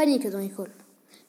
Dans 0.00 0.38
l'école. 0.38 0.70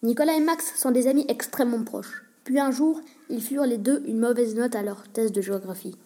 Nicolas 0.02 0.38
et 0.38 0.40
Max 0.40 0.80
sont 0.80 0.92
des 0.92 1.08
amis 1.08 1.26
extrêmement 1.28 1.84
proches. 1.84 2.24
Puis 2.46 2.58
un 2.58 2.72
jour, 2.72 3.02
ils 3.30 3.42
furent 3.42 3.66
les 3.66 3.78
deux 3.78 4.02
une 4.06 4.18
mauvaise 4.18 4.56
note 4.56 4.76
à 4.76 4.82
leur 4.82 5.10
test 5.10 5.36
de 5.36 5.42
géographie. 5.42 5.98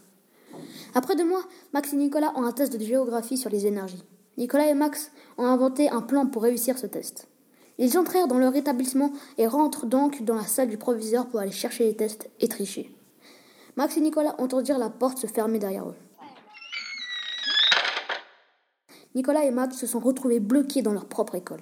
Après 0.95 1.15
deux 1.15 1.25
mois, 1.25 1.43
Max 1.73 1.93
et 1.93 1.95
Nicolas 1.95 2.33
ont 2.35 2.41
un 2.41 2.51
test 2.53 2.75
de 2.75 2.83
géographie 2.83 3.37
sur 3.37 3.51
les 3.51 3.67
énergies. 3.67 4.03
Nicolas 4.39 4.67
et 4.67 4.73
Max 4.73 5.11
ont 5.37 5.45
inventé 5.45 5.89
un 5.89 6.01
plan 6.01 6.25
pour 6.25 6.41
réussir 6.41 6.79
ce 6.79 6.87
test. 6.87 7.27
Ils 7.77 7.99
entrèrent 7.99 8.27
dans 8.27 8.39
leur 8.39 8.55
établissement 8.55 9.13
et 9.37 9.45
rentrent 9.45 9.85
donc 9.85 10.23
dans 10.23 10.33
la 10.33 10.47
salle 10.47 10.69
du 10.69 10.79
proviseur 10.79 11.27
pour 11.27 11.41
aller 11.41 11.51
chercher 11.51 11.83
les 11.83 11.95
tests 11.95 12.31
et 12.39 12.47
tricher. 12.47 12.91
Max 13.75 13.95
et 13.95 14.01
Nicolas 14.01 14.33
entendirent 14.39 14.79
la 14.79 14.89
porte 14.89 15.19
se 15.19 15.27
fermer 15.27 15.59
derrière 15.59 15.87
eux. 15.87 15.95
Nicolas 19.13 19.45
et 19.45 19.51
Max 19.51 19.77
se 19.77 19.85
sont 19.85 19.99
retrouvés 19.99 20.39
bloqués 20.39 20.81
dans 20.81 20.93
leur 20.93 21.05
propre 21.05 21.35
école. 21.35 21.61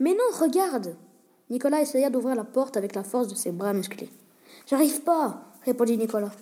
Mais 0.00 0.14
non, 0.14 0.38
regarde 0.38 0.96
Nicolas 1.50 1.82
essaya 1.82 2.10
d'ouvrir 2.10 2.34
la 2.34 2.44
porte 2.44 2.76
avec 2.76 2.94
la 2.94 3.04
force 3.04 3.28
de 3.28 3.34
ses 3.34 3.52
bras 3.52 3.74
musclés. 3.74 4.08
J'arrive 4.66 5.02
pas, 5.02 5.42
répondit 5.64 5.98
Nicolas. 5.98 6.32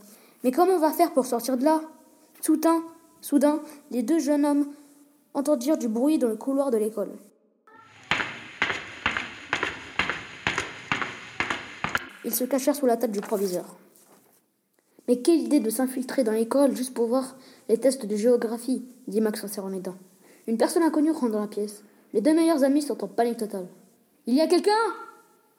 Mais 0.45 0.53
comment 0.53 0.75
on 0.75 0.79
va 0.79 0.93
faire 0.93 1.13
pour 1.13 1.27
sortir 1.27 1.57
de 1.57 1.65
là? 1.65 1.81
Soudain, 2.41 2.83
soudain, 3.21 3.61
les 3.91 4.03
deux 4.03 4.21
jeunes 4.21 4.45
hommes 4.45 4.69
entendirent 5.35 5.79
du 5.79 5.89
bruit 5.89 6.19
dans 6.19 6.29
le 6.29 6.37
couloir 6.37 6.71
de 6.71 6.77
l'école. 6.77 7.11
Ils 12.25 12.35
se 12.35 12.45
cachèrent 12.45 12.77
sous 12.77 12.87
la 12.87 12.97
table 12.97 13.15
du 13.15 13.21
proviseur. 13.21 13.77
Mais 15.09 15.17
quelle 15.17 15.41
idée 15.41 15.61
de 15.61 15.71
s'infiltrer 15.71 16.23
dans 16.23 16.33
l'école 16.33 16.77
juste 16.77 16.93
pour 16.93 17.07
voir 17.07 17.37
les 17.69 17.79
tests 17.79 18.05
de 18.05 18.17
géographie, 18.17 18.85
dit 19.07 19.23
Max 19.23 19.43
en 19.43 19.49
serrant 19.49 19.69
les 19.69 19.81
dents. 19.81 19.97
Une 20.47 20.59
personne 20.59 20.83
inconnue 20.83 21.11
rentre 21.11 21.33
dans 21.33 21.41
la 21.41 21.47
pièce. 21.47 21.83
Les 22.13 22.21
deux 22.21 22.35
meilleurs 22.35 22.65
amis 22.65 22.83
sont 22.83 23.03
en 23.05 23.09
panique 23.09 23.37
totale. 23.37 23.67
Il 24.27 24.35
y 24.35 24.41
a 24.41 24.47
quelqu'un? 24.47 24.73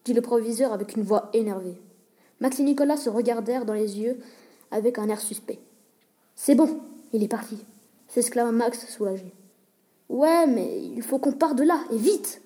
dit 0.06 0.14
le 0.14 0.22
proviseur 0.22 0.74
avec 0.74 0.96
une 0.96 1.04
voix 1.04 1.30
énervée. 1.34 1.80
Max 2.40 2.60
et 2.60 2.64
Nicolas 2.64 2.98
se 2.98 3.10
regardèrent 3.10 3.66
dans 3.66 3.74
les 3.74 4.00
yeux 4.00 4.18
avec 4.72 4.98
un 4.98 5.10
air 5.10 5.20
suspect. 5.20 5.60
C'est 6.36 6.56
bon, 6.56 6.80
il 7.12 7.24
est 7.24 7.28
parti, 7.28 7.58
s'exclama 8.08 8.52
Max 8.52 8.88
soulagé. 8.88 9.34
Ouais, 10.08 10.48
mais 10.48 10.82
il 10.82 11.04
faut 11.04 11.20
qu'on 11.20 11.34
parte 11.34 11.58
de 11.58 11.64
là, 11.64 11.80
et 11.92 11.98
vite 11.98 12.42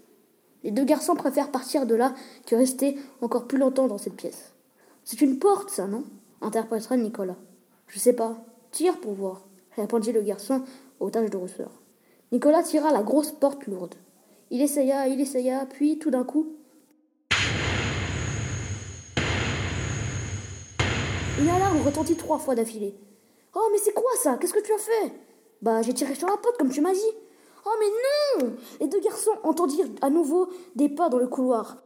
Les 0.63 0.71
deux 0.71 0.83
garçons 0.83 1.15
préfèrent 1.15 1.51
partir 1.51 1.85
de 1.85 1.95
là 1.95 2.13
que 2.45 2.55
rester 2.55 2.97
encore 3.21 3.47
plus 3.47 3.57
longtemps 3.57 3.87
dans 3.87 3.97
cette 3.97 4.15
pièce. 4.15 4.53
C'est 5.03 5.21
une 5.21 5.39
porte, 5.39 5.69
ça, 5.69 5.87
non? 5.87 6.03
interprétera 6.41 6.97
Nicolas. 6.97 7.37
Je 7.87 7.99
sais 7.99 8.13
pas. 8.13 8.35
Tire 8.71 8.99
pour 8.99 9.13
voir, 9.13 9.45
répondit 9.75 10.11
le 10.11 10.23
garçon 10.23 10.63
aux 10.99 11.09
taches 11.09 11.29
de 11.29 11.37
rousseur. 11.37 11.69
Nicolas 12.33 12.63
tira 12.63 12.91
la 12.91 13.03
grosse 13.03 13.31
porte 13.31 13.67
lourde. 13.67 13.93
Il 14.49 14.59
essaya, 14.59 15.07
il 15.07 15.21
essaya, 15.21 15.67
puis 15.67 15.99
tout 15.99 16.09
d'un 16.09 16.23
coup. 16.23 16.47
Une 21.39 21.47
alarme 21.47 21.81
retentit 21.85 22.15
trois 22.15 22.39
fois 22.39 22.55
d'affilée. 22.55 22.97
Oh, 23.53 23.69
mais 23.71 23.77
c'est 23.77 23.93
quoi 23.93 24.09
ça? 24.17 24.37
Qu'est-ce 24.37 24.53
que 24.55 24.63
tu 24.63 24.73
as 24.73 24.79
fait? 24.79 25.13
Bah, 25.61 25.83
j'ai 25.83 25.93
tiré 25.93 26.15
sur 26.15 26.27
la 26.27 26.37
porte 26.37 26.57
comme 26.57 26.71
tu 26.71 26.81
m'as 26.81 26.93
dit. 26.93 26.99
Oh, 27.67 27.75
mais 27.79 28.41
non 28.47 28.55
Les 28.81 28.87
deux 28.87 28.99
garçons 28.99 29.37
entendirent 29.43 29.91
à 30.01 30.09
nouveau 30.09 30.49
des 30.75 30.89
pas 30.89 31.09
dans 31.09 31.19
le 31.19 31.27
couloir. 31.27 31.83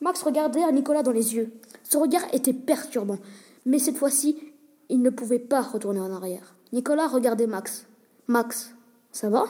Max 0.00 0.22
regardait 0.22 0.72
Nicolas 0.72 1.02
dans 1.02 1.12
les 1.12 1.34
yeux. 1.34 1.52
Son 1.82 2.00
regard 2.00 2.22
était 2.32 2.54
perturbant, 2.54 3.18
mais 3.68 3.78
cette 3.78 3.98
fois-ci, 3.98 4.38
il 4.88 5.02
ne 5.02 5.10
pouvait 5.10 5.38
pas 5.38 5.60
retourner 5.60 6.00
en 6.00 6.10
arrière. 6.10 6.56
Nicolas 6.72 7.06
regardait 7.06 7.46
Max. 7.46 7.86
Max, 8.26 8.74
ça 9.12 9.28
va? 9.28 9.44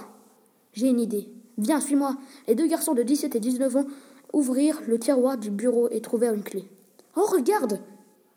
J'ai 0.73 0.89
une 0.89 0.99
idée. 0.99 1.29
Viens, 1.57 1.81
suis-moi. 1.81 2.17
Les 2.49 2.57
deux 2.57 2.67
garçons 2.67 2.95
de 2.95 3.05
17 3.05 3.37
et 3.37 3.41
19 3.41 3.77
ans 3.77 3.87
ouvrirent 4.33 4.83
le 4.89 4.99
tiroir 4.99 5.39
du 5.39 5.53
bureau 5.53 5.89
et 5.93 6.01
trouvèrent 6.01 6.34
une 6.34 6.43
clé. 6.43 6.69
Oh, 7.15 7.27
regarde 7.31 7.81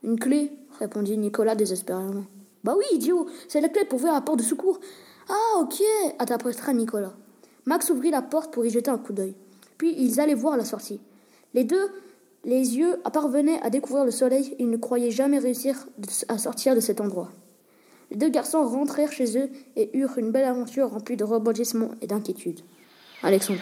Une 0.03 0.19
clé 0.19 0.51
répondit 0.77 1.17
Nicolas 1.17 1.55
désespérément. 1.55 2.25
Bah 2.63 2.75
oui, 2.77 2.85
idiot, 2.93 3.25
c'est 3.47 3.59
la 3.59 3.69
clé 3.69 3.83
pour 3.83 3.97
ouvrir 3.97 4.13
la 4.13 4.21
porte 4.21 4.37
de 4.37 4.43
secours. 4.43 4.79
Ah, 5.29 5.61
ok, 5.61 5.81
interprétera 6.19 6.73
Nicolas. 6.73 7.13
Max 7.65 7.89
ouvrit 7.89 8.11
la 8.11 8.21
porte 8.21 8.53
pour 8.53 8.63
y 8.67 8.69
jeter 8.69 8.91
un 8.91 8.99
coup 8.99 9.13
d'œil. 9.13 9.33
Puis 9.79 9.95
ils 9.97 10.19
allaient 10.19 10.35
voir 10.35 10.57
la 10.57 10.65
sortie. 10.65 10.99
Les 11.55 11.63
deux 11.63 11.89
les 12.43 12.77
yeux 12.77 12.97
parvenaient 13.13 13.59
à 13.61 13.69
découvrir 13.69 14.05
le 14.05 14.11
soleil 14.11 14.55
et 14.57 14.63
ils 14.63 14.69
ne 14.69 14.77
croyaient 14.77 15.11
jamais 15.11 15.39
réussir 15.39 15.87
à 16.27 16.37
sortir 16.37 16.75
de 16.75 16.79
cet 16.79 17.01
endroit. 17.01 17.31
Les 18.09 18.17
deux 18.17 18.29
garçons 18.29 18.67
rentrèrent 18.67 19.11
chez 19.11 19.37
eux 19.37 19.49
et 19.75 19.95
eurent 19.97 20.17
une 20.17 20.31
belle 20.31 20.45
aventure 20.45 20.89
remplie 20.89 21.17
de 21.17 21.23
rebondissements 21.23 21.91
et 22.01 22.07
d'inquiétudes. 22.07 22.61
Alexandre. 23.23 23.61